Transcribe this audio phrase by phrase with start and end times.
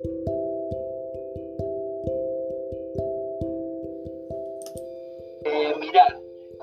[0.00, 0.10] Eh,
[5.80, 6.14] mirad,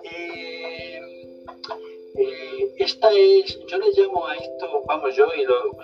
[0.03, 1.01] eh,
[2.15, 5.75] eh, esta es, yo le llamo a esto, vamos, yo y lo,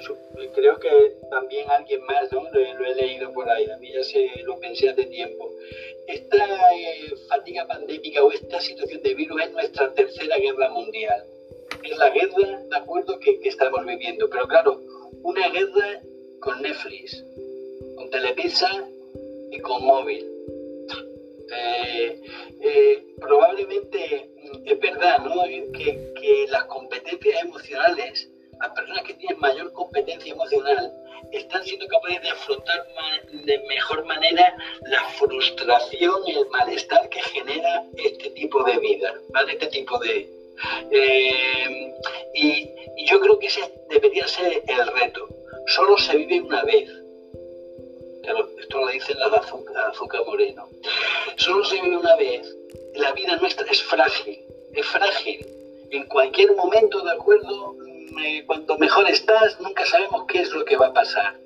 [0.54, 2.42] creo que también alguien más, ¿no?
[2.54, 5.52] Lo, he leído por ahí, a mí ya se lo pensé hace tiempo.
[6.08, 6.48] Esta
[7.28, 11.26] fatiga pandémica o esta situación de virus es nuestra tercera guerra mundial.
[11.84, 14.30] Es la guerra, de acuerdo, que, que estamos viviendo.
[14.30, 14.80] Pero claro,
[15.24, 16.02] una guerra
[16.42, 17.24] con Netflix,
[17.96, 18.70] con Telepizza
[19.52, 20.26] y con móvil.
[21.54, 22.22] Eh,
[22.62, 24.30] eh, probablemente
[24.66, 25.44] es verdad ¿no?
[25.74, 30.92] que, que, las competencias emocionales, las personas que tienen mayor competencia emocional,
[31.32, 32.88] están siendo capaces de afrontar
[33.32, 34.56] de mejor manera
[34.88, 39.54] la frustración y el malestar que genera este tipo de vida, ¿vale?
[39.54, 40.28] este tipo de...
[40.92, 41.94] Eh,
[42.34, 45.41] y yo creo que ese debería ser el reto.
[45.74, 46.90] Solo se vive una vez
[48.60, 49.28] esto lo dice la
[49.88, 50.70] azúcar, Moreno.
[51.38, 52.56] Solo se vive una vez.
[52.96, 54.40] La vida nuestra es frágil,
[54.74, 55.46] es frágil.
[55.92, 60.78] En cualquier momento, de acuerdo, mm, cuanto mejor estás, nunca sabemos qué es lo que
[60.78, 61.40] va a pasar.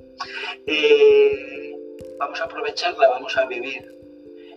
[0.68, 1.76] Eh,
[2.20, 3.84] vamos a aprovecharla, vamos a vivir.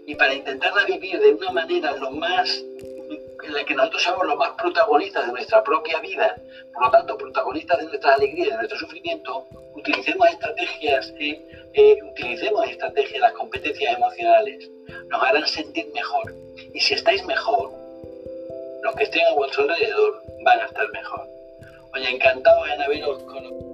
[0.07, 2.63] Y para intentarla vivir de una manera lo más
[3.43, 6.37] en la que nosotros seamos los más protagonistas de nuestra propia vida,
[6.75, 11.41] por lo tanto, protagonistas de nuestras alegrías, de nuestro sufrimiento, utilicemos estrategias, eh,
[11.75, 14.71] eh, utilicemos estrategias, las competencias emocionales,
[15.09, 16.35] nos harán sentir mejor.
[16.75, 17.71] Y si estáis mejor,
[18.83, 21.29] los que estén a vuestro alrededor van a estar mejor.
[21.95, 23.68] Oye, encantado en haberos conocido.